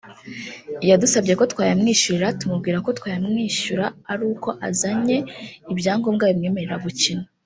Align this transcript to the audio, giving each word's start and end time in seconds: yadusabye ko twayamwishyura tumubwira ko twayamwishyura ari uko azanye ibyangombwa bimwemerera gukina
yadusabye 0.89 1.33
ko 1.39 1.43
twayamwishyura 1.51 2.25
tumubwira 2.39 2.77
ko 2.85 2.89
twayamwishyura 2.97 3.85
ari 4.11 4.23
uko 4.33 4.49
azanye 4.67 5.17
ibyangombwa 5.71 6.23
bimwemerera 6.29 6.77
gukina 6.85 7.23